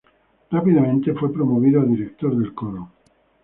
[0.49, 2.89] Rápidamente fue promovido a director del coro.